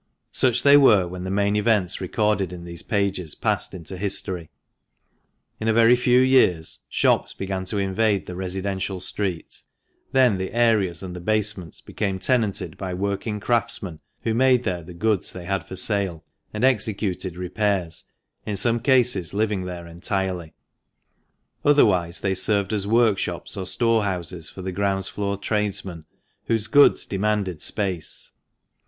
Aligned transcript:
Such 0.31 0.63
they 0.63 0.77
were 0.77 1.07
when 1.07 1.23
the 1.25 1.29
main 1.29 1.55
events 1.55 2.01
recorded 2.01 2.51
in 2.51 2.63
these 2.63 2.81
pages 2.81 3.35
passed 3.35 3.75
into 3.75 3.95
history. 3.95 4.49
In 5.59 5.67
a 5.67 5.73
very 5.73 5.95
few 5.95 6.19
years 6.21 6.79
shops 6.89 7.35
began 7.35 7.65
to 7.65 7.77
invade 7.77 8.25
the 8.25 8.35
residential 8.35 8.99
street; 8.99 9.61
then 10.11 10.39
the 10.39 10.53
areas 10.53 11.03
and 11.03 11.15
the 11.15 11.19
basements 11.19 11.81
became 11.81 12.17
tenanted 12.17 12.77
by 12.79 12.95
working 12.95 13.39
craftsmen, 13.39 13.99
who 14.21 14.33
made 14.33 14.63
there 14.63 14.81
the 14.81 14.95
goods 14.95 15.31
they 15.31 15.45
had 15.45 15.67
for 15.67 15.75
sah, 15.75 16.17
and 16.51 16.63
executed 16.63 17.37
repairs, 17.37 18.03
in 18.43 18.55
some 18.55 18.79
cases 18.79 19.35
living 19.35 19.65
there 19.65 19.85
entirely; 19.85 20.55
otherwise 21.63 22.21
they 22.21 22.33
served 22.33 22.73
as 22.73 22.87
workshops 22.87 23.55
or 23.55 23.67
storehouses 23.67 24.49
for 24.49 24.63
the 24.63 24.71
ground 24.71 25.05
floor 25.05 25.37
tradesmen 25.37 26.05
whose 26.45 26.65
goods 26.65 27.05
demanded 27.05 27.61
space. 27.61 28.31